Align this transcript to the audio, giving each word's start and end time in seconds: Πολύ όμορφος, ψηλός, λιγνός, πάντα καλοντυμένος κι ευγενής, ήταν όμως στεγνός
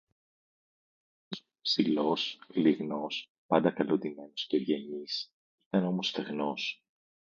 Πολύ 0.01 1.43
όμορφος, 1.43 1.45
ψηλός, 1.61 2.39
λιγνός, 2.53 3.31
πάντα 3.47 3.71
καλοντυμένος 3.71 4.45
κι 4.49 4.55
ευγενής, 4.55 5.33
ήταν 5.67 5.85
όμως 5.85 6.07
στεγνός 6.07 6.83